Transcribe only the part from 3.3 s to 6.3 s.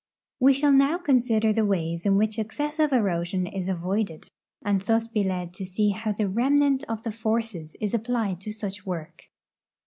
is avoided, and thus be led to see how the